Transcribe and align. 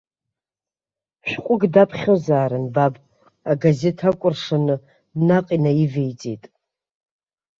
Шәҟәык 1.27 1.63
даԥхьозаарын 1.73 2.65
баб, 2.73 2.93
агазеҭ 3.51 3.99
акәыршаны, 4.09 4.75
наҟ 5.27 5.47
инаивеиҵеит. 5.55 6.43